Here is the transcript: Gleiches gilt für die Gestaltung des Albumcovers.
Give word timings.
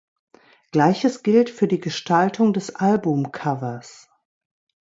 Gleiches 0.71 1.21
gilt 1.21 1.51
für 1.51 1.67
die 1.67 1.79
Gestaltung 1.79 2.53
des 2.53 2.75
Albumcovers. 2.75 4.09